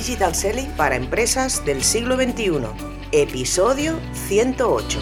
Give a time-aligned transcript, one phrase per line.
[0.00, 2.62] Digital Selling para empresas del siglo XXI,
[3.12, 4.98] episodio 108.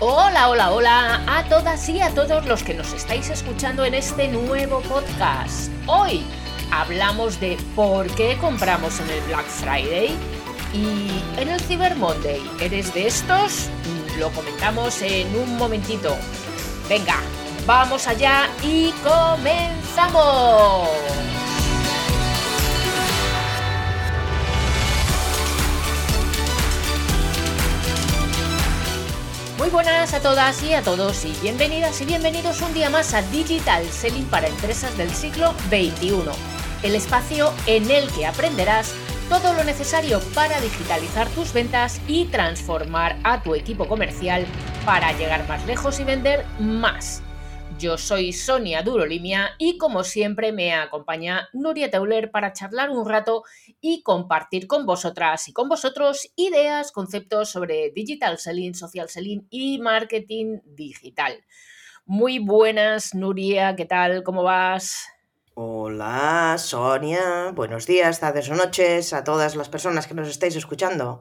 [0.00, 4.26] Hola, hola, hola a todas y a todos los que nos estáis escuchando en este
[4.26, 5.70] nuevo podcast.
[5.86, 6.24] Hoy
[6.72, 10.10] hablamos de por qué compramos en el Black Friday
[10.74, 12.42] y en el Cyber Monday.
[12.60, 13.68] ¿Eres de estos?
[14.18, 16.16] Lo comentamos en un momentito.
[16.88, 17.20] Venga,
[17.64, 20.88] vamos allá y comenzamos.
[29.60, 33.20] Muy buenas a todas y a todos y bienvenidas y bienvenidos un día más a
[33.20, 36.30] Digital Selling para empresas del siglo XXI,
[36.82, 38.94] el espacio en el que aprenderás
[39.28, 44.46] todo lo necesario para digitalizar tus ventas y transformar a tu equipo comercial
[44.86, 47.22] para llegar más lejos y vender más.
[47.80, 53.42] Yo soy Sonia Durolimia y como siempre me acompaña Nuria Teuler para charlar un rato
[53.80, 59.78] y compartir con vosotras y con vosotros ideas, conceptos sobre digital selling, social selling y
[59.78, 61.42] marketing digital.
[62.04, 64.24] Muy buenas, Nuria, ¿qué tal?
[64.24, 65.06] ¿Cómo vas?
[65.54, 67.50] Hola, Sonia.
[67.54, 71.20] Buenos días, tardes o noches a todas las personas que nos estáis escuchando.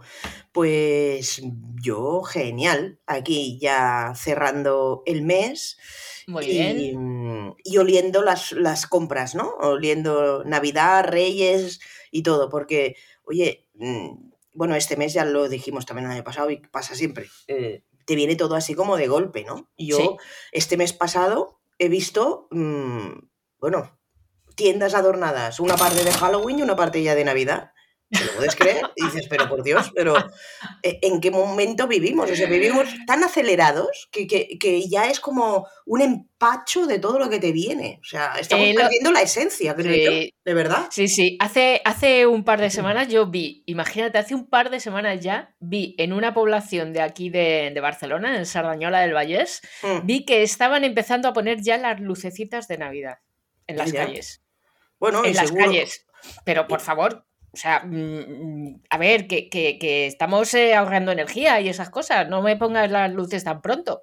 [0.51, 1.41] Pues
[1.81, 2.99] yo, genial.
[3.05, 5.77] Aquí ya cerrando el mes.
[6.29, 7.55] Muy bien.
[7.63, 9.49] Y, oliendo las, las, compras, ¿no?
[9.59, 11.79] Oliendo Navidad, Reyes
[12.11, 16.51] y todo, porque, oye, mm, bueno, este mes ya lo dijimos también el año pasado
[16.51, 17.27] y pasa siempre.
[17.47, 19.71] Eh, te viene todo así como de golpe, ¿no?
[19.75, 20.17] Yo,
[20.51, 23.09] este mes pasado, he visto, mmm,
[23.59, 23.97] bueno,
[24.53, 27.71] tiendas adornadas, una parte de Halloween y una parte ya de Navidad.
[28.09, 28.89] ¿Te lo puedes creer?
[28.95, 30.17] Y dices, pero por Dios, pero
[30.81, 32.29] eh, ¿en qué momento vivimos?
[32.29, 37.29] O sea, vivimos tan acelerados que, que, ya es como un empacho de todo lo
[37.29, 37.99] que te viene.
[38.01, 40.87] O sea, estamos eh, perdiendo la esencia, creo yo, de verdad.
[40.89, 41.37] Sí, sí.
[41.39, 45.55] Hace, hace un par de semanas yo vi, imagínate, hace un par de semanas ya,
[45.59, 50.05] vi en una población de aquí de, de Barcelona, en Sardañola del Vallés, mm.
[50.05, 53.19] vi que estaban empezando a poner ya las lucecitas de Navidad
[53.67, 54.41] en las calles.
[54.99, 56.05] Bueno, en las calles.
[56.43, 61.89] Pero por favor, o sea, mm, a ver, que, estamos eh, ahorrando energía y esas
[61.89, 62.29] cosas.
[62.29, 64.01] No me pongas las luces tan pronto.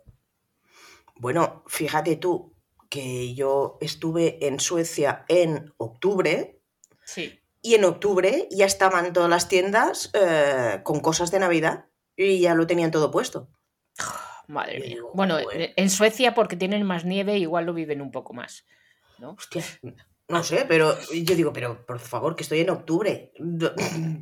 [1.17, 2.55] Bueno, fíjate tú
[2.89, 6.61] que yo estuve en Suecia en octubre.
[7.05, 7.39] Sí.
[7.63, 11.87] Y en octubre ya estaban todas las tiendas eh, con cosas de Navidad
[12.17, 13.49] y ya lo tenían todo puesto.
[14.49, 14.99] madre mía.
[15.15, 18.65] Bueno, en Suecia porque tienen más nieve, igual lo viven un poco más.
[19.19, 19.31] ¿no?
[19.31, 19.65] Hostia,
[20.29, 23.33] no sé, pero yo digo, pero por favor, que estoy en octubre.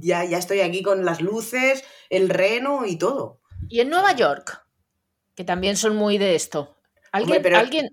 [0.01, 3.41] Ya, ya estoy aquí con las luces, el reno y todo.
[3.69, 4.67] Y en Nueva York,
[5.35, 6.77] que también son muy de esto.
[7.11, 7.89] ¿Alguien, ¿alguien,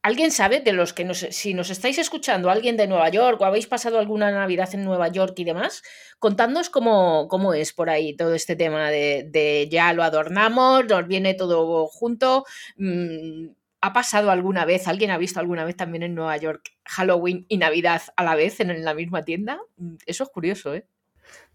[0.00, 3.44] ¿alguien sabe de los que nos, si nos estáis escuchando, alguien de Nueva York o
[3.44, 5.82] habéis pasado alguna Navidad en Nueva York y demás,
[6.18, 11.06] contadnos cómo, cómo es por ahí todo este tema de, de ya lo adornamos, nos
[11.06, 12.46] viene todo junto.
[12.76, 13.48] Mmm,
[13.84, 17.58] ¿Ha pasado alguna vez, alguien ha visto alguna vez también en Nueva York Halloween y
[17.58, 19.60] Navidad a la vez en, la misma tienda?
[19.76, 20.86] Mm, eso es curioso, ¿eh?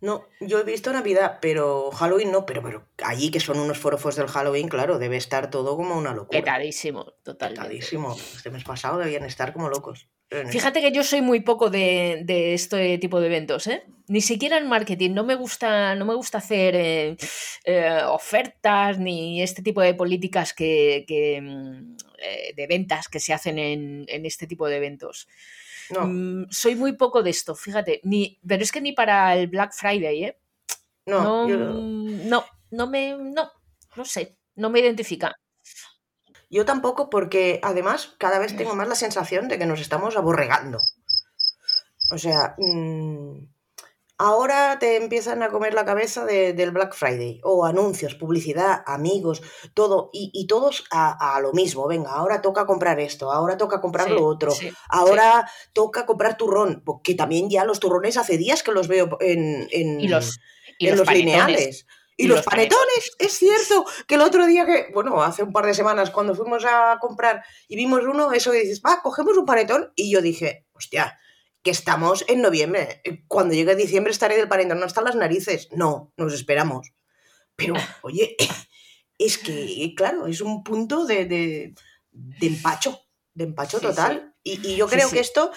[0.01, 4.15] No, yo he visto Navidad, pero Halloween no, pero, pero allí que son unos forofos
[4.17, 6.39] del Halloween, claro, debe estar todo como una locura.
[6.39, 7.61] Petadísimo, totalmente.
[7.61, 8.15] Petadísimo.
[8.35, 10.09] Este mes pasado debían estar como locos.
[10.29, 13.83] Fíjate que yo soy muy poco de, este tipo de eventos, ¿eh?
[14.07, 15.11] Ni siquiera en marketing.
[15.13, 17.17] No me gusta, no me gusta hacer eh,
[17.63, 23.59] eh, ofertas ni este tipo de políticas que, mm, eh, de ventas que se hacen
[23.59, 25.27] en, este tipo de eventos.
[25.89, 28.01] Mm, soy muy poco de esto, fíjate.
[28.03, 30.37] Ni, pero es que ni para el Black Friday, ¿eh?
[31.05, 33.17] No, no, no, me.
[33.17, 33.51] No,
[33.95, 34.35] no sé.
[34.55, 35.35] No me identifica.
[36.49, 40.79] Yo tampoco, porque además cada vez tengo más la sensación de que nos estamos aborregando.
[42.11, 43.39] O sea, mm,
[44.17, 49.41] ahora te empiezan a comer la cabeza del Black Friday, o anuncios, publicidad, amigos,
[49.73, 51.87] todo, y, todos a, lo mismo.
[51.87, 54.53] Venga, ahora toca comprar esto, ahora toca comprar lo otro,
[54.89, 59.67] ahora toca comprar turrón, porque también ya los turrones hace días que los veo en,
[59.71, 60.39] en, los,
[60.79, 61.85] los lineales.
[62.19, 65.75] Y, los, panetones, es cierto que el otro día que, bueno, hace un par de
[65.75, 69.91] semanas cuando fuimos a comprar y vimos uno, eso que dices, va, cogemos un panetón
[69.95, 71.19] y yo dije, hostia,
[71.63, 76.13] que estamos en noviembre, cuando llegue diciembre estaré del panetón, no están las narices, no,
[76.17, 76.93] nos esperamos.
[77.55, 78.37] Pero, oye,
[79.17, 81.75] es que, claro, es un punto de, de,
[82.41, 83.01] empacho,
[83.33, 84.33] de empacho total.
[84.43, 85.51] Y, yo creo que esto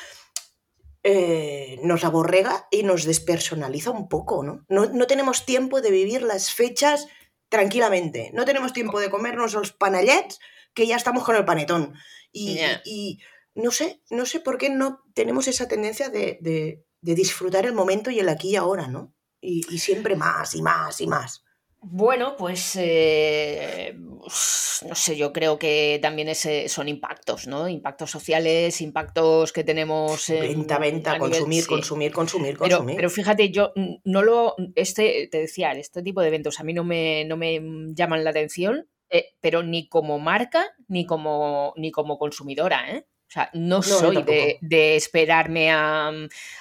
[1.03, 4.67] eh, nos aborrega y nos despersonaliza un poco, ¿no?
[4.69, 5.07] ¿no?
[5.07, 7.07] tenemos tiempo de vivir las fechas
[7.49, 10.41] tranquilamente, no tenemos tiempo de comernos los panallets
[10.75, 11.95] que ya estamos con el panetón.
[12.33, 13.21] Y,
[13.55, 18.11] no sé, no sé por qué no tenemos esa tendencia de, de disfrutar el momento
[18.11, 19.15] y el aquí y ahora, ¿no?
[19.41, 21.45] Y, y siempre más y más y más.
[21.83, 27.71] Bueno, pues eh, no sé, yo creo que también ese son impactos, ¿no?
[27.71, 30.29] Impactos sociales, impactos que tenemos.
[30.29, 33.73] venta, venta, consumir, consumir, consumir, consumir, pero, fíjate, yo
[34.05, 34.57] no lo.
[34.75, 37.59] Este, te decía, este tipo de eventos a mí no me, no me
[37.95, 43.07] llaman la atención, eh, pero ni como marca ni como, ni como consumidora, ¿eh?
[43.31, 46.11] O sea, no, soy de, esperarme a.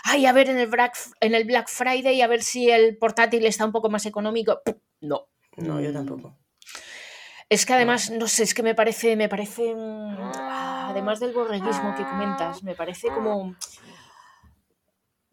[0.04, 3.44] Ay, a ver en el, Black, en el Black Friday, a ver si el portátil
[3.48, 4.62] está un poco más económico.
[5.02, 5.30] No.
[5.58, 6.38] No, yo tampoco.
[7.50, 9.74] Es que además, no, sé, es que me parece, me parece.
[9.76, 13.56] Además del borreguismo que comentas, me parece como.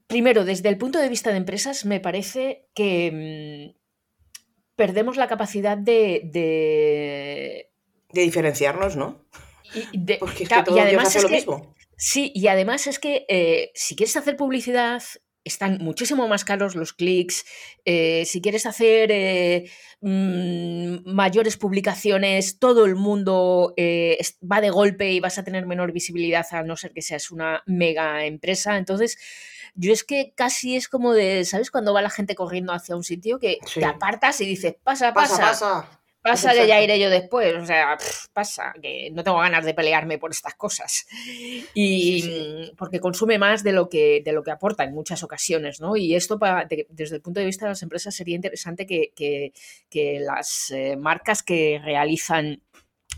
[0.06, 3.78] Primero, desde el punto de vista de empresas, me parece que mm,
[4.74, 7.72] perdemos la capacidad de, de...
[8.10, 9.26] de diferenciarnos, ¿no?
[9.92, 11.74] Y, Porque es que todo además es lo mismo.
[11.96, 15.02] Sí, y además es que eh, si quieres hacer publicidad,
[15.44, 17.44] están muchísimo más caros los clics.
[17.84, 19.70] Eh, si quieres hacer eh,
[20.00, 26.46] mm, mayores publicaciones, todo el mundo va de golpe y vas a tener menor visibilidad
[26.50, 28.76] a no ser que seas una mega empresa.
[28.76, 29.16] Entonces,
[29.74, 31.70] yo es que casi es como de, ¿sabes?
[31.70, 35.36] Cuando va la gente corriendo hacia un sitio que te apartas y dices, pasa, pasa.
[35.38, 36.00] pasa, pasa.
[36.26, 37.96] Pasa que ya iré yo después, o sea,
[38.32, 41.06] pasa que no tengo ganas de pelearme por estas cosas.
[41.72, 45.96] Y porque consume más de lo que, de lo que aporta en muchas ocasiones, ¿no?
[45.96, 46.38] Y esto
[46.90, 51.42] desde el punto de vista de las empresas sería interesante que, que, las eh, marcas
[51.42, 52.60] que realizan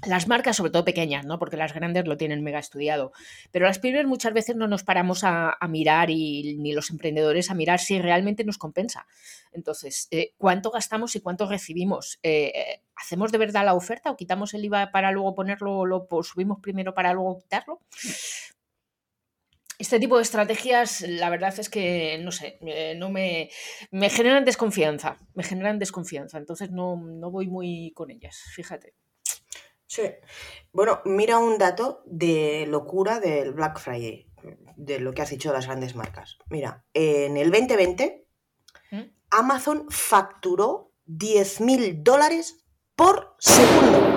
[0.06, 1.38] las marcas, sobre todo pequeñas, ¿no?
[1.38, 3.12] Porque las grandes lo tienen mega estudiado.
[3.50, 7.54] Pero las pymes muchas veces no nos paramos a, mirar y ni los emprendedores a
[7.54, 9.06] mirar si realmente nos compensa.
[9.52, 12.18] Entonces, eh, ¿cuánto gastamos y cuánto recibimos?
[12.22, 16.60] Eh, ¿Hacemos de verdad la oferta o quitamos el IVA para luego ponerlo, lo subimos
[16.60, 17.80] primero para luego quitarlo?
[19.78, 23.48] Este tipo de estrategias, la verdad es que, no sé, eh, no me,
[23.92, 28.94] me generan desconfianza, me generan desconfianza, entonces no, no voy muy con ellas, fíjate.
[29.88, 30.02] Sí.
[30.70, 34.30] Bueno, mira un dato de locura del Black Friday,
[34.76, 36.36] de lo que has dicho de las grandes marcas.
[36.50, 38.28] Mira, en el 2020,
[38.90, 39.00] ¿Mm?
[39.30, 44.14] Amazon facturó 10.000 dólares por segundo.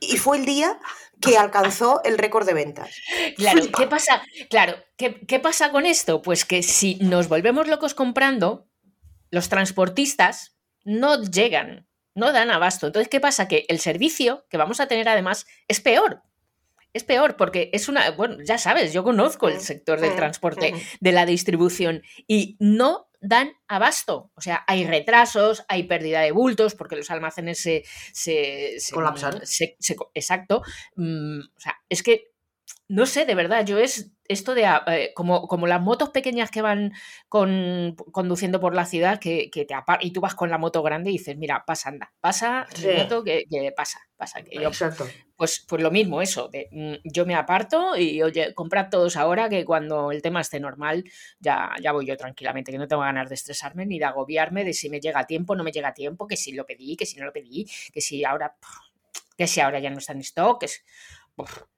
[0.00, 0.80] Y fue el día
[1.20, 2.96] que alcanzó el récord de ventas.
[3.36, 4.22] Claro, ¿qué pasa?
[4.50, 6.22] Claro, ¿qué, ¿qué pasa con esto?
[6.22, 8.66] Pues que si nos volvemos locos comprando,
[9.30, 12.86] los transportistas no llegan no dan abasto.
[12.86, 13.48] Entonces, ¿qué pasa?
[13.48, 16.22] Que el servicio que vamos a tener además es peor.
[16.92, 20.16] Es peor porque es una, bueno, ya sabes, yo conozco el mm, sector del mm,
[20.16, 20.78] transporte, mm.
[21.00, 24.30] de la distribución y no dan abasto.
[24.34, 29.40] O sea, hay retrasos, hay pérdida de bultos porque los almacenes se, se, colapsan.
[30.14, 30.62] exacto.
[30.96, 32.31] o sea, es que
[32.88, 36.50] no sé, de verdad, yo es esto de ah, eh, como, como las motos pequeñas
[36.50, 36.92] que van
[37.28, 39.66] con, conduciendo por la ciudad, que, te
[40.00, 42.66] y tú vas con la moto grande y dices, mira, pasa, anda, pasa,
[42.98, 43.44] moto que,
[43.76, 44.42] pasa, pasa.
[44.42, 45.06] Que Exacto.
[45.36, 49.64] Pues, pues lo mismo, eso, mm, yo me aparto y oye, comprad todos ahora que
[49.64, 51.04] cuando el tema esté normal,
[51.40, 54.72] ya, ya voy yo tranquilamente, que no tengo ganas de estresarme ni de agobiarme de
[54.72, 57.06] si me llega a tiempo, no me llega a tiempo, que si lo pedí, que
[57.06, 58.54] si no lo pedí, que si ahora,
[59.36, 60.68] que si ahora ya no está en stock, que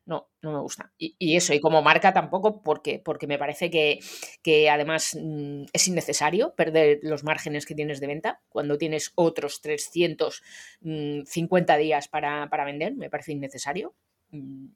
[0.06, 0.92] no, no me gusta.
[0.98, 4.00] Y, eso, y como marca tampoco, porque, porque me parece que,
[4.42, 9.60] que además mm, es innecesario perder los márgenes que tienes de venta cuando tienes otros
[9.62, 13.94] 350 mm, días para, vender, me parece innecesario.
[14.30, 14.66] Mm,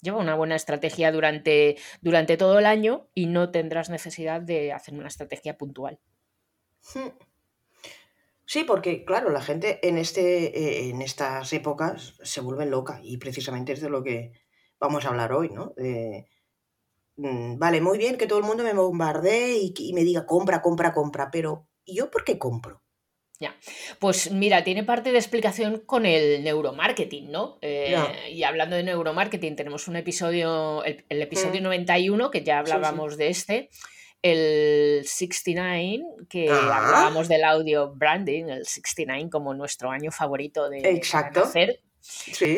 [0.00, 4.94] lleva una buena estrategia durante, durante todo el año y no tendrás necesidad de hacer
[4.94, 5.98] una estrategia puntual.
[6.94, 7.08] Hmm.
[8.48, 13.18] Sí, porque claro, la gente en, este, eh, en estas épocas se vuelve loca y
[13.18, 14.32] precisamente es de lo que
[14.80, 15.74] vamos a hablar hoy, ¿no?
[17.18, 20.94] Mm, vale, muy bien que todo el mundo me bombardee y, me diga compra, compra,
[20.94, 22.80] compra, pero ¿y yo por qué compro?
[23.38, 23.54] Ya,
[23.98, 27.58] pues mira, tiene parte de explicación con el neuromarketing, ¿no?
[27.60, 27.96] Eh,
[28.32, 32.30] y hablando de neuromarketing, tenemos un episodio, el, episodio 91, mm.
[32.30, 33.68] que ya hablábamos de este,
[34.22, 36.58] el 69, que ah.
[36.58, 41.44] hablábamos del audio branding, el 69 como nuestro año favorito de Exacto.
[41.44, 41.80] hacer.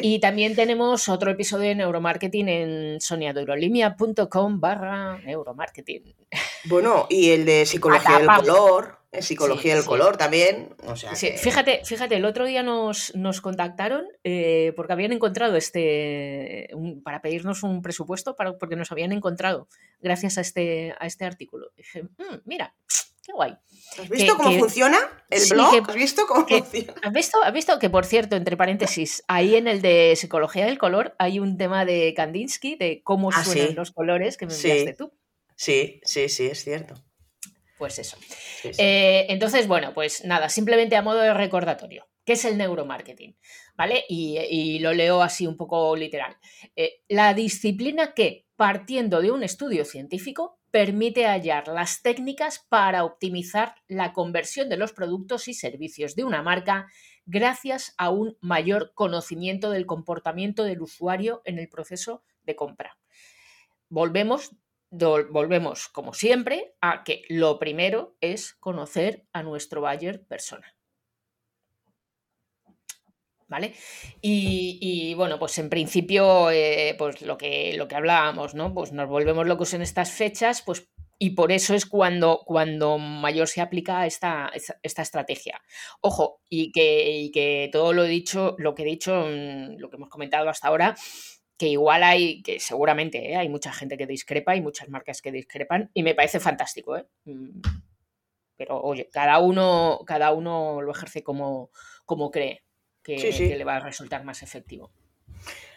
[0.03, 6.15] Y también tenemos otro episodio de neuromarketing en soniadurolimia.com barra neuromarketing.
[6.65, 10.75] Bueno, y el de psicología del color, psicología del color también.
[10.87, 16.71] O sea fíjate, fíjate, el otro día nos, contactaron eh, porque habían encontrado este,
[17.03, 19.69] para pedirnos un presupuesto, para, porque nos habían encontrado
[20.01, 21.73] gracias a este, a este artículo.
[21.77, 22.75] dije, mm, mira,
[23.23, 23.57] qué guay.
[23.99, 24.99] ¿Has visto cómo funciona
[25.31, 25.89] el blog?
[25.89, 26.95] ¿Has visto cómo funciona?
[27.03, 30.79] ¿has visto, ¿Has visto que, por cierto, entre paréntesis, ahí en el de psicología del
[30.79, 34.95] color hay un tema de Kandinsky, de cómo ah, suenan los colores que me enviaste
[34.95, 35.13] tú?
[35.57, 36.95] Sí, sí, sí, es cierto.
[37.79, 38.19] Pues eso.
[38.63, 42.07] Eh, entonces, bueno, pues nada, simplemente a modo de recordatorio.
[42.27, 43.37] ¿Qué es el neuromarketing?
[43.77, 44.05] ¿Vale?
[44.09, 46.37] Y, lo leo así un poco literal.
[46.77, 53.75] Eh, la disciplina que, partiendo de un estudio científico, permite hallar las técnicas para optimizar
[53.89, 56.87] la conversión de los productos y servicios de una marca
[57.27, 62.99] gracias a un mayor conocimiento del comportamiento del usuario en el proceso de compra.
[63.89, 64.57] Volvemos,
[64.91, 70.75] volvemos como siempre, a que lo primero es conocer a nuestro buyer persona.
[73.51, 73.75] ¿Vale?
[74.23, 78.73] Y, bueno, pues en principio, eh, pues lo que, lo que hablábamos, ¿no?
[78.73, 80.89] Pues nos volvemos locos en estas fechas, pues
[81.19, 84.51] y por eso es cuando, cuando mayor se aplica esta,
[84.83, 85.61] esta estrategia.
[86.01, 90.09] Ojo, y que, que, todo lo dicho, lo que he dicho, mm, lo que hemos
[90.09, 90.95] comentado hasta ahora,
[91.59, 93.37] que igual hay, que seguramente ¿eh?
[93.37, 97.07] hay mucha gente que discrepa y muchas marcas que discrepan, y me parece fantástico, ¿eh?
[97.25, 97.61] Mm,
[98.57, 101.71] pero oye, cada uno, cada uno lo ejerce como,
[102.07, 102.63] como cree
[103.03, 104.91] que, le va a resultar más efectivo.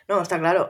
[0.10, 0.70] No, está claro.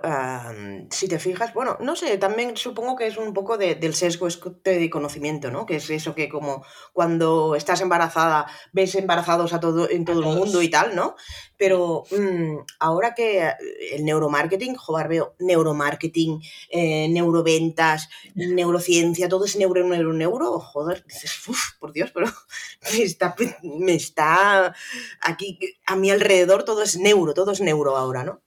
[0.92, 4.28] si te fijas, bueno, no sé, también supongo que es un poco del sesgo
[4.64, 5.66] de conocimiento, ¿no?
[5.66, 6.64] Que es eso que como
[6.94, 11.16] cuando estás embarazada ves embarazados a todo, en todo el mundo y tal, ¿no?
[11.58, 13.50] Pero mm, ahora que
[13.92, 21.48] el neuromarketing, joder, veo neuromarketing, eh, neuroventas, neurociencia, todo es neuro, neuro, neuro, joder, dices,
[21.48, 22.28] uff, por Dios, pero
[22.94, 24.76] me está, me está
[25.22, 28.43] aquí, a mi alrededor todo es neuro, todo es neuro ahora, ¿no?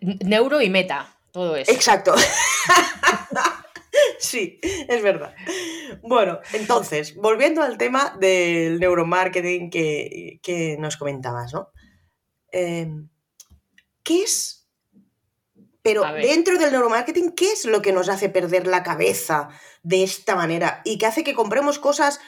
[0.00, 1.72] Neuro y meta, todo eso.
[1.72, 2.14] Exacto.
[4.18, 5.34] sí, es verdad.
[6.02, 11.70] Bueno, entonces, volviendo al tema del neuromarketing que, nos comentabas, ¿no?
[12.52, 13.08] Em,
[14.02, 14.68] ¿Qué es?
[15.82, 19.48] Pero dentro del neuromarketing, ¿qué es lo que nos hace perder la cabeza
[19.82, 22.20] de esta manera y que hace que compremos cosas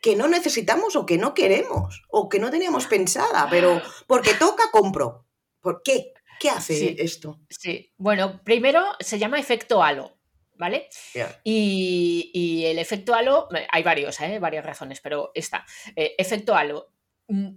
[0.00, 4.70] que no necesitamos o que no queremos o que no teníamos pensada, pero porque toca,
[4.70, 5.26] compro?
[5.60, 6.12] ¿Por qué?
[6.38, 7.40] ¿Qué hace esto?
[7.48, 10.14] Sí, bueno, primero se llama efecto halo.
[10.60, 10.88] ¿Vale?
[11.44, 14.40] Y, el efecto halo, eh, hay varios, ¿eh?
[14.40, 15.64] varias razones, pero esta.
[15.94, 16.92] Eh, efecto halo
[17.28, 17.54] mm,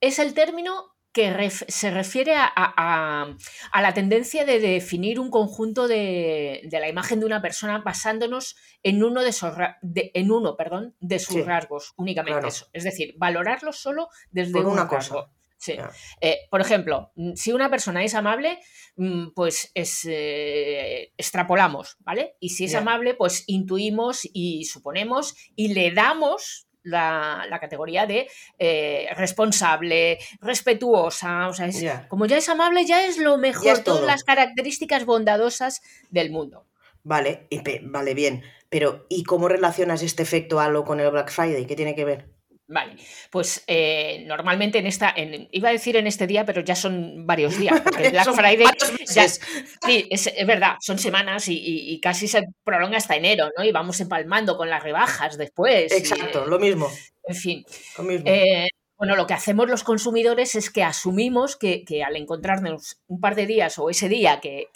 [0.00, 3.34] es el término que se refiere a,
[3.74, 9.22] la tendencia de definir un conjunto de, la imagen de una persona basándonos en uno
[9.22, 9.50] de, sus,
[9.82, 12.68] en uno, perdón, de sus rasgos, únicamente eso.
[12.72, 15.28] Es decir, valorarlo solo desde un una cosa.
[15.58, 15.76] Sí.
[16.20, 18.60] Eh, por ejemplo, mm, si una persona es amable,
[18.96, 22.36] mm, pues es, eh, extrapolamos, ¿vale?
[22.40, 29.08] Y si es amable, pues intuimos y suponemos y le damos la, categoría de eh,
[29.16, 35.04] responsable, respetuosa, o sea, como ya es amable, ya es lo mejor, todas las características
[35.04, 36.66] bondadosas del mundo.
[37.02, 37.48] Vale,
[37.82, 38.42] vale, bien.
[38.68, 41.66] Pero, ¿y cómo relacionas este efecto halo con el Black Friday?
[41.66, 42.37] ¿Qué tiene que ver?
[42.70, 42.96] Vale,
[43.30, 47.58] pues eh, normalmente en esta, iba a decir en este día, pero ya son varios
[47.58, 48.66] días, porque Black Friday
[49.06, 53.64] ya, sí, es, verdad, son semanas y, casi se prolonga hasta enero, ¿no?
[53.64, 55.92] Y vamos empalmando con las rebajas después.
[55.92, 56.90] Exacto, lo mismo.
[57.24, 57.64] En fin.
[57.96, 58.26] Lo mismo.
[58.28, 63.36] Eh, bueno, lo que hacemos los consumidores es que asumimos que, al encontrarnos un par
[63.36, 64.70] de días o ese día que,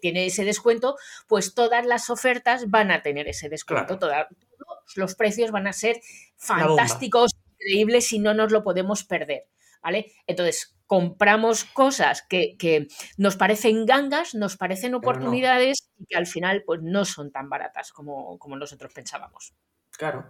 [0.00, 3.98] tiene ese descuento, pues todas las ofertas van a tener ese descuento.
[3.98, 4.14] todos
[4.94, 6.00] los precios van a ser
[6.36, 9.48] fantásticos, increíbles y no nos lo podemos perder.
[9.82, 10.12] ¿Vale?
[10.26, 16.80] Entonces, compramos cosas que, nos parecen gangas, nos parecen oportunidades y que al final pues,
[16.82, 19.54] no son tan baratas como, como nosotros pensábamos.
[19.92, 20.26] Claro.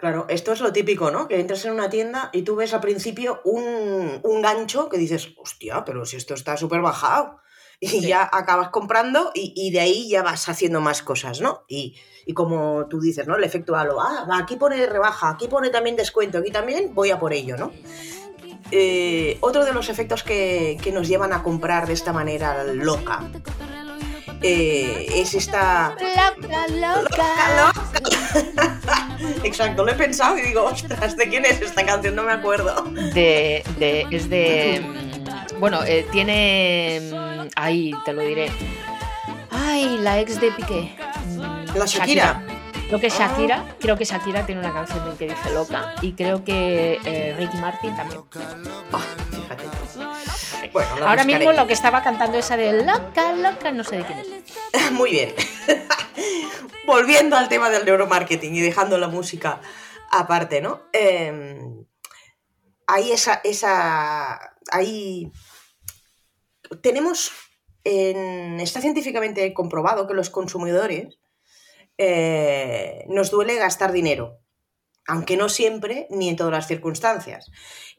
[0.00, 1.28] Claro, esto es lo típico, ¿no?
[1.28, 5.84] Que entras en una tienda y tú ves al principio un, gancho que dices, hostia,
[5.84, 7.42] pero si esto está súper bajado.
[7.80, 11.64] Y ya acabas comprando y, de ahí ya vas haciendo más cosas, ¿no?
[11.66, 11.96] Y,
[12.34, 13.36] como tú dices, ¿no?
[13.36, 17.18] El efecto halo, ah, aquí pone rebaja, aquí pone también descuento, aquí también voy a
[17.18, 17.72] por ello, ¿no?
[18.70, 23.28] Eh, otro de los efectos que, que nos llevan a comprar de esta manera loca
[24.42, 25.94] eh, es esta...
[26.68, 27.10] Loca,
[27.66, 27.72] loca.
[29.44, 32.14] Exacto, lo he pensado y digo, ostras, ¿de quién es esta canción?
[32.14, 32.84] No me acuerdo.
[33.14, 35.09] De, de es de...
[35.60, 37.10] Bueno, eh, tiene...
[37.12, 38.50] Mm, ahí, te lo diré.
[39.50, 40.96] Ay, la ex de Piqué.
[41.26, 42.42] Mm, la Shakira.
[42.88, 43.74] Creo que Shakira, ah.
[43.78, 47.94] creo que Shakira tiene una canción que dice loca y creo que eh, Ricky Martin
[47.94, 48.22] también.
[48.92, 49.64] Ah, fíjate.
[51.04, 54.90] Ahora mismo lo que estaba cantando esa de loca, loca, no sé de quién es.
[54.92, 55.34] Muy bien.
[56.86, 59.60] Volviendo al tema del neuromarketing y dejando la música
[60.10, 60.82] aparte, ¿no?
[60.92, 61.84] Em,
[62.86, 64.56] hay esa, esa.
[64.72, 65.30] Hay.
[66.82, 67.30] Tenemos.
[67.84, 71.18] está científicamente comprobado que los consumidores
[71.98, 74.38] eh, nos duele gastar dinero,
[75.06, 77.50] aunque no siempre ni en todas las circunstancias.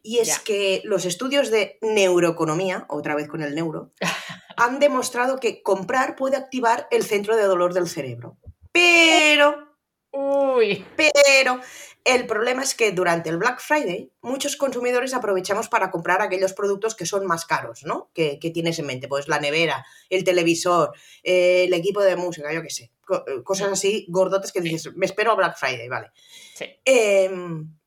[0.03, 0.39] Y es Ya.
[0.43, 3.91] que los estudios de neuroeconomía, otra vez con el neuro,
[4.57, 8.37] han demostrado que comprar puede activar el centro de dolor del cerebro.
[8.71, 9.67] Pero
[10.13, 11.61] Uy, pero
[12.03, 16.95] el problema es que durante el Black Friday muchos consumidores aprovechamos para comprar aquellos productos
[16.95, 18.09] que son más caros, ¿no?
[18.13, 20.91] Que, que tienes en mente, pues la nevera, el televisor,
[21.23, 22.91] eh, el equipo de música, yo qué sé,
[23.27, 26.11] eh, cosas así gordotas que dices, me espero a Black Friday, vale.
[26.55, 26.65] sí.
[26.85, 27.77] Em,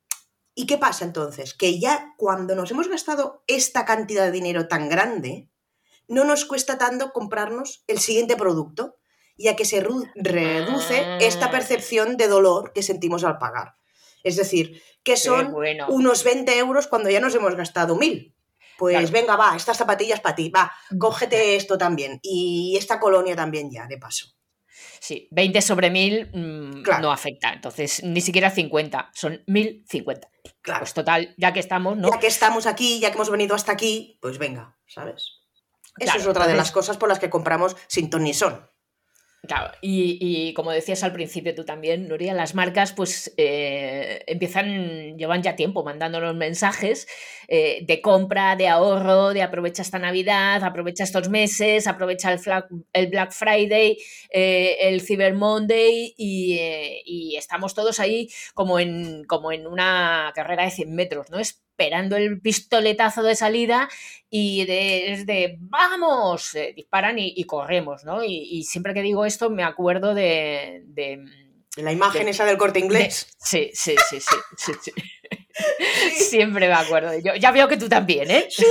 [0.57, 1.53] ¿Y qué pasa entonces?
[1.53, 5.49] Que ya cuando nos hemos gastado esta cantidad de dinero tan grande,
[6.07, 8.95] no nos cuesta tanto comprarnos el siguiente producto,
[9.37, 11.51] ya que se reduce esta Ah.
[11.51, 13.75] percepción de dolor que sentimos al pagar.
[14.25, 15.85] Es decir, que Qué son bueno.
[15.89, 18.35] unos 20 euros cuando ya nos hemos gastado mil.
[18.77, 19.11] Pues Claro.
[19.11, 23.85] venga, va, estas zapatillas para ti, va, cógete esto también y esta colonia también ya,
[23.87, 24.27] de paso.
[24.99, 27.03] Sí, 20 sobre 1000 mm, Claro.
[27.03, 27.53] no afecta.
[27.53, 30.27] Entonces, ni siquiera 50, son 1050.
[30.61, 32.09] Claro, Pues total, ya que estamos, ¿no?
[32.11, 35.23] ya que estamos aquí, ya que hemos venido hasta aquí, pues venga, ¿sabes?
[35.97, 38.67] Eso Claro, es otra de las cosas por las que compramos sin ton ni son.
[39.47, 45.43] Claro, y, como decías al principio tú también, Nuria, las marcas pues eh, empiezan, llevan
[45.43, 47.05] ya tiempo mandándonos mensajes
[47.47, 52.67] eh, de compra, de ahorro, de aprovecha esta Navidad, aprovecha estos meses, aprovecha el, flag-
[52.93, 53.97] el Black Friday,
[54.31, 60.71] eh, el Cyber Monday y, estamos todos ahí como en, como en una carrera de
[60.71, 61.39] 100 metros, ¿no?
[61.77, 63.89] Esperando el pistoletazo de salida
[64.29, 68.23] y de, es de vamos, eh, disparan y, y corremos, ¿no?
[68.23, 70.83] Y, y siempre que digo esto me acuerdo de...
[70.85, 71.25] de-
[71.75, 73.27] La imagen De- esa del corte de- inglés.
[73.37, 74.91] sí, sí, sí, sí, sí, sí.
[76.17, 77.11] Siempre me acuerdo.
[77.19, 78.47] Yo, ya veo que tú también, ¿eh?
[78.49, 78.65] Sí,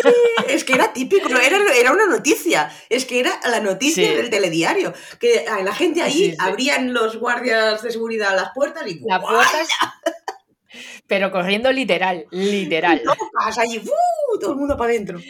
[0.49, 4.14] es que era típico, era, era una noticia, es que era la noticia Sí.
[4.14, 9.19] del telediario, que la gente ahí abrían los guardias de seguridad las puertas y La
[9.19, 9.43] ¡guau!
[11.06, 13.02] Pero corriendo literal, literal.
[13.04, 13.90] locas allí, ¡fu!
[14.40, 15.21] todo el mundo para adentro.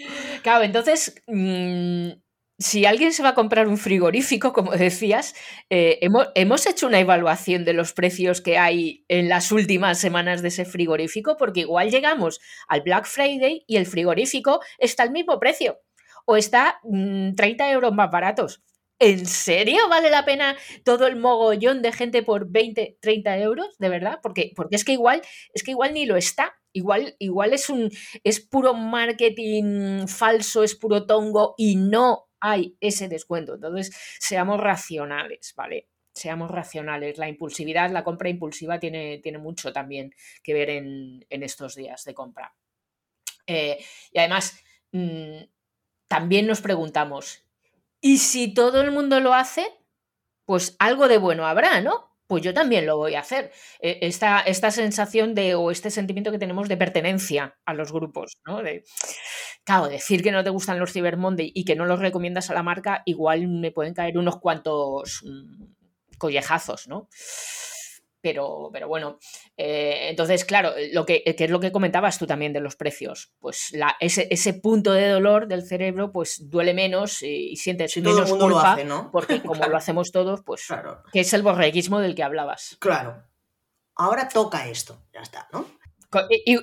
[0.43, 2.11] Claro, entonces, mm,
[2.59, 5.35] si alguien se va a comprar un frigorífico, como decías,
[5.71, 10.43] eh, hemos, hemos hecho una evaluación de los precios que hay en las últimas semanas
[10.43, 15.39] de ese frigorífico, porque igual llegamos al Black Friday y el frigorífico está al mismo
[15.39, 15.81] precio
[16.27, 18.63] o está mm, 30 euros más baratos.
[19.01, 23.77] ¿En serio vale la pena todo el mogollón de gente por 20, 30 euros?
[23.79, 24.21] ¿De verdad?
[24.23, 25.21] Porque, porque es que igual,
[25.53, 26.55] es que igual ni lo está.
[26.73, 27.91] Igual, igual es un
[28.25, 33.55] es puro marketing falso, es puro tongo y no hay ese descuento.
[33.55, 35.89] Entonces, seamos racionales, ¿vale?
[36.13, 37.19] Seamos racionales.
[37.19, 42.05] La impulsividad, la compra impulsiva tiene, tiene mucho también que ver en, en estos días
[42.05, 42.55] de compra.
[43.47, 43.79] Eh,
[44.13, 44.59] y además,
[44.93, 45.45] mm,
[46.09, 47.44] también nos preguntamos,
[48.05, 49.67] ¿y si todo el mundo lo hace?
[50.47, 52.11] Pues algo de bueno habrá, ¿no?
[52.27, 53.53] Pues yo también lo voy a hacer.
[53.81, 58.39] Eh, Esta, esta sensación de, o este sentimiento que tenemos de pertenencia a los grupos,
[58.47, 58.63] ¿no?
[58.63, 58.85] De,
[59.65, 62.55] claro, decir que no te gustan los Cyber Monday y que no los recomiendas a
[62.55, 65.65] la marca, igual me pueden caer unos cuantos mm,
[66.19, 67.09] collejazos, ¿no?
[68.25, 69.19] Pero, pero bueno,
[69.59, 73.35] eh, entonces, claro, lo que, que es lo que comentabas tú también de los precios.
[73.39, 77.95] Pues la, ese, ese punto de dolor del cerebro, pues duele menos y, y sientes
[77.99, 79.11] el menos lo culpa, hace, ¿no?
[79.13, 79.73] porque como Claro.
[79.73, 82.79] lo hacemos todos, pues Claro, que es el borreguismo del que hablabas.
[82.81, 83.23] claro.
[83.97, 85.67] Ahora toca esto, ya está, ¿no?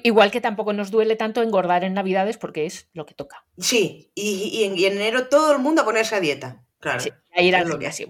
[0.04, 3.45] Igual que tampoco nos duele tanto engordar en Navidades porque es lo que toca.
[3.58, 6.65] Sí, y, y en, enero todo el mundo a ponerse a dieta.
[6.80, 7.00] Claro.
[7.02, 8.10] Sí, a ir al lo gimnasio.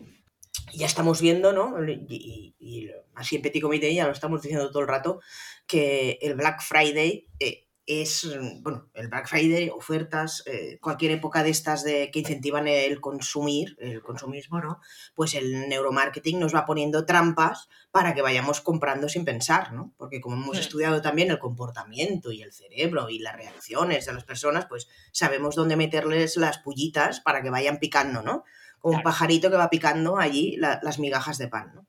[0.74, 1.76] Ya estamos viendo, ¿no?
[1.88, 5.20] Y, y- y así en Petit Comité ya lo estamos diciendo todo el rato,
[5.68, 8.30] que el Black Friday eh, es,
[8.62, 13.76] bueno, el Black Friday, ofertas, eh, cualquier época de estas de, que incentivan el consumir,
[13.80, 14.80] el consumismo, ¿no?
[15.16, 19.94] Pues el neuromarketing nos va poniendo trampas para que vayamos comprando sin pensar, ¿no?
[19.98, 20.62] Porque como hemos Hmm.
[20.62, 25.56] estudiado también el comportamiento y el cerebro y las reacciones de las personas, pues sabemos
[25.56, 28.44] dónde meterles las pullitas para que vayan picando, ¿no?
[28.82, 29.04] Un Claro.
[29.04, 31.88] pajarito que va picando allí la- las migajas de pan, ¿no?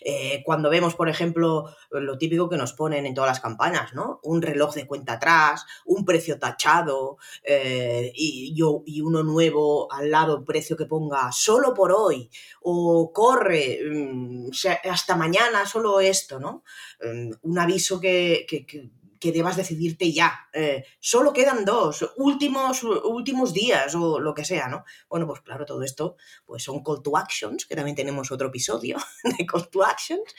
[0.00, 4.20] Eh, cuando vemos, por ejemplo, lo típico que nos ponen en todas las campañas, ¿no?
[4.22, 10.10] Un reloj de cuenta atrás, un precio tachado eh, y, yo- y uno nuevo al
[10.12, 12.30] lado, precio que ponga solo por hoy
[12.62, 14.50] o corre mm,
[14.88, 16.62] hasta mañana solo esto, ¿no?
[17.02, 18.90] Mm, un aviso que, que- que-
[19.20, 20.48] que debas decidirte ya.
[20.52, 24.84] eh, solo quedan dos, últimos, últimos días o lo que sea, ¿no?
[25.08, 28.96] Bueno, pues claro, todo esto pues son call to actions, que también tenemos otro episodio
[29.38, 30.34] de call to actions,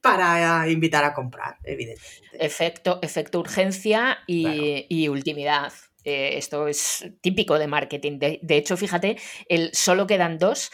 [0.00, 2.28] para invitar a comprar, evidentemente.
[2.32, 4.62] Efecto, efecto urgencia y, Claro.
[4.88, 5.72] y ultimidad.
[6.04, 8.18] Eh, esto es típico de marketing.
[8.18, 10.70] De, de hecho, fíjate, el solo quedan dos.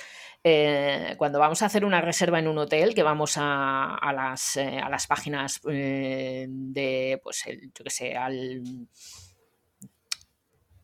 [0.48, 4.78] Eh, cuando vamos a hacer una reserva en un hotel, que vamos a, las, eh,
[4.78, 8.62] a las, páginas eh, de, pues, el, yo qué sé, al...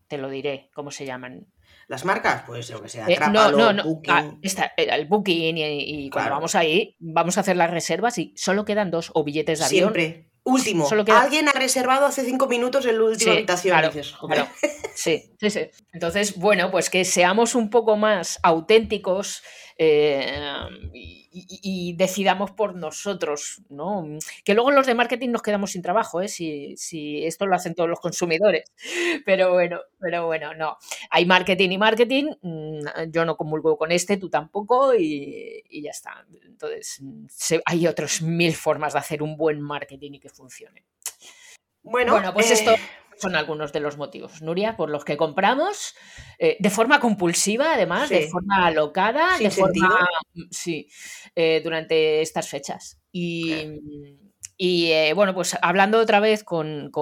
[0.08, 1.46] Te lo diré, ¿cómo se llaman?
[1.86, 4.12] Las marcas, pues lo que sea, no, no, no, Booking.
[4.12, 4.34] Ah,
[4.76, 9.12] el Booking y, cuando vamos ahí, vamos a hacer las reservas y solo quedan dos
[9.14, 9.92] o billetes de avión.
[9.92, 10.31] Siempre.
[10.44, 10.86] Último.
[11.20, 13.76] Alguien ha reservado hace cinco minutos en la última habitación.
[14.94, 15.60] Sí, sí, sí.
[15.92, 19.42] Entonces, bueno, pues que seamos un poco más auténticos
[19.84, 20.30] eh,
[21.32, 24.06] y, decidamos por nosotros, ¿no?
[24.44, 26.28] Que luego los de marketing nos quedamos sin trabajo, ¿eh?
[26.28, 28.70] Si, si, esto lo hacen todos los consumidores.
[29.24, 30.76] Pero bueno, pero bueno, no.
[31.10, 32.32] Hay marketing y marketing.
[32.42, 36.24] Mm, yo no comulgo con este, tú tampoco, y, ya está.
[36.44, 37.02] Entonces,
[37.64, 40.84] hay otras mil formas de hacer un buen marketing y que funcione.
[41.82, 42.74] Bueno, bueno pues esto.
[43.16, 45.94] Son algunos de los motivos, Nuria, por los que compramos
[46.38, 50.08] eh, de forma compulsiva, además, de forma alocada, de forma.
[50.50, 50.88] Sí,
[51.34, 52.98] eh, durante estas fechas.
[53.12, 53.54] Y.
[54.64, 56.92] Eh, bueno, pues hablando otra vez con,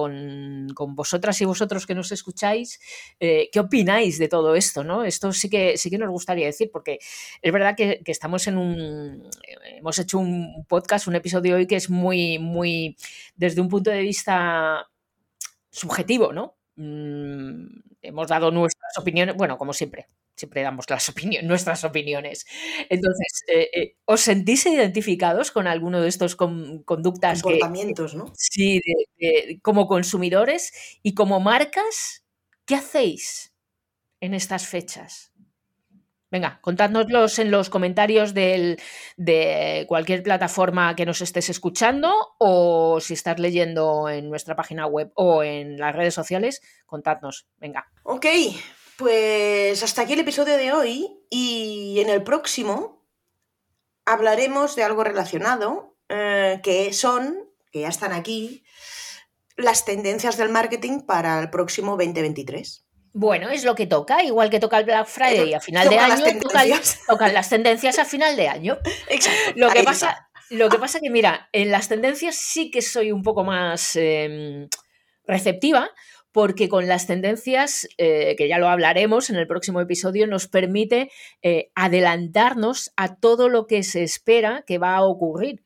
[0.95, 2.79] vosotras y vosotros que nos escucháis,
[3.19, 4.83] ¿qué opináis de todo esto?
[4.83, 5.03] ¿no?
[5.03, 6.97] Esto sí que, sí que nos gustaría decir, porque
[7.39, 9.29] es verdad que, que, estamos en un.
[9.77, 12.97] Hemos hecho un podcast, un episodio hoy que es muy, muy.
[13.35, 14.90] desde un punto de vista
[15.71, 16.57] subjetivo, ¿no?
[16.75, 17.65] Mm,
[18.01, 22.45] hemos dado nuestras opiniones, bueno, como siempre, siempre damos las opiniones, nuestras opiniones.
[22.89, 27.41] Entonces, eh, eh, ¿os sentís identificados con alguno de estos conductas?
[27.41, 28.31] Comportamientos, ¿no?
[28.35, 28.81] Sí,
[29.61, 32.25] como consumidores y como marcas,
[32.65, 33.53] ¿qué hacéis
[34.19, 35.30] en estas fechas?
[36.31, 43.37] Venga, contádnoslos en los comentarios de cualquier plataforma que nos estés escuchando o si estás
[43.37, 47.47] leyendo en nuestra página web o en las redes sociales, contadnos.
[47.57, 47.91] Venga.
[48.03, 48.25] Ok,
[48.97, 53.05] pues hasta aquí el episodio de hoy y en el próximo
[54.05, 58.63] hablaremos de algo relacionado eh, que son, que ya están aquí,
[59.57, 62.85] las tendencias del marketing para el próximo 2023.
[63.13, 66.23] Bueno, es lo que toca, igual que toca el Black Friday a final de año,
[67.07, 68.77] tocan, las tendencias a final de año.
[69.09, 69.53] Exacto.
[69.55, 73.21] Lo que, pasa, lo que pasa que, mira, en las tendencias sí que soy un
[73.21, 74.69] poco más em,
[75.25, 75.91] receptiva,
[76.31, 81.11] porque con las tendencias, eh, que ya lo hablaremos en el próximo episodio, nos permite
[81.41, 85.63] eh, adelantarnos a todo lo que se espera que va a ocurrir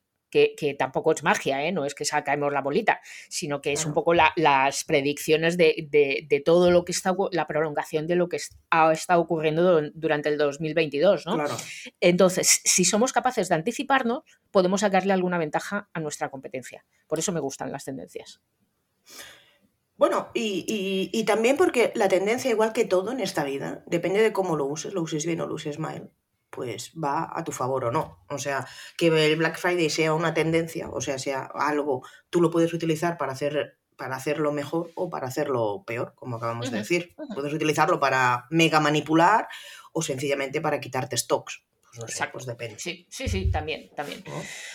[0.56, 1.72] que, tampoco es magia, ¿eh?
[1.72, 6.72] no es que sacaemos la bolita, sino que es un poco las predicciones de, todo
[6.72, 11.26] lo que está, la prolongación de lo que ha estado ocurriendo durante el 2022.
[11.26, 11.38] ¿no?
[12.00, 16.86] Entonces, si somos capaces de anticiparnos, podemos sacarle alguna ventaja a nuestra competencia.
[17.08, 18.42] Por eso me gustan las tendencias.
[19.98, 24.58] Bueno, y, también porque la tendencia, igual que todo en esta vida, depende de cómo
[24.58, 26.12] lo uses, lo uses bien o lo uses mal,
[26.56, 28.26] pues va a tu favor o no.
[28.30, 28.66] O sea,
[28.98, 33.18] que el Black Friday sea una tendencia, o sea, sea algo, tú lo puedes utilizar
[33.18, 37.16] para hacer para hacerlo mejor o para hacerlo peor, como acabamos de decir.
[37.34, 39.48] Puedes utilizarlo para mega manipular
[39.94, 41.64] o sencillamente para quitarte stocks.
[41.98, 42.78] Pues pues depende.
[42.78, 44.24] Sí, sí, sí, también, también.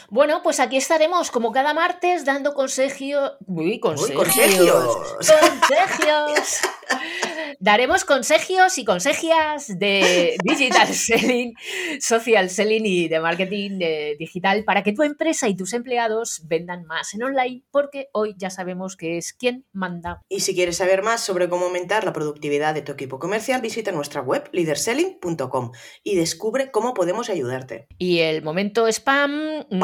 [0.08, 3.36] Bueno, pues aquí estaremos como cada martes dando consejos.
[3.46, 4.24] Uy, consejos.
[4.24, 4.98] Consejios.
[7.62, 11.54] Daremos consejos y consejias de digital selling,
[12.00, 13.78] social selling y de marketing
[14.18, 18.48] digital para que tu empresa y tus empleados vendan más en online, porque hoy ya
[18.48, 20.22] sabemos que es quien manda.
[20.28, 23.92] Y si quieres saber más sobre cómo aumentar la productividad de tu equipo comercial, visita
[23.92, 25.72] nuestra web leaderselling.com
[26.02, 27.88] y descubre cómo podemos ayudarte.
[27.98, 29.66] Y el momento spam.
[29.70, 29.78] Mm,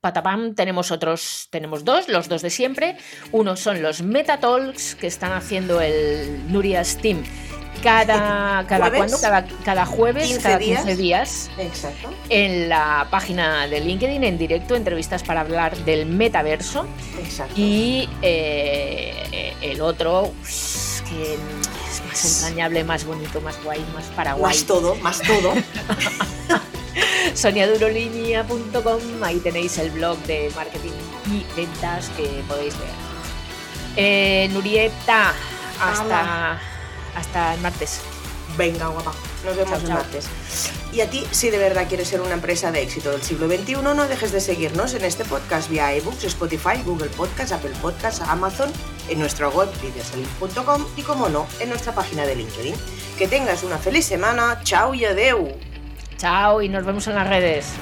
[0.00, 2.96] patapam, tenemos otros, tenemos dos, los dos de siempre.
[3.32, 7.24] Uno son los Metatalks que están haciendo el Nurias Team
[7.82, 12.12] cada, cada, cada, cada jueves, cada 15 días, Exacto.
[12.28, 16.86] en la página de LinkedIn, en directo, entrevistas para hablar del metaverso.
[17.18, 17.54] Exacto.
[17.56, 24.54] Y eh, el otro, pues, que es más entrañable, más bonito, más guay, más paraguay.
[24.54, 25.54] Más todo, más todo.
[27.34, 30.92] soniadurolinea.com, ahí tenéis el blog de marketing
[31.26, 32.88] y ventas que podéis ver.
[33.96, 35.32] Eh, Nurieta,
[35.80, 36.60] hasta,
[37.14, 38.00] hasta el martes.
[38.56, 39.12] Venga, guapa.
[39.44, 40.26] Nos vemos el martes.
[40.92, 43.74] Y a ti, si de verdad quieres ser una empresa de éxito del siglo XXI,
[43.82, 48.72] no dejes de seguirnos en este podcast vía ebooks, Spotify, Google Podcast, Apple Podcast, Amazon,
[49.08, 52.74] en nuestra web videoselling.com y, como no, en nuestra página de LinkedIn.
[53.18, 54.60] Que tengas una feliz semana.
[54.64, 55.67] Chao y adeu.
[56.18, 57.72] Chao y nos vemos en las redes.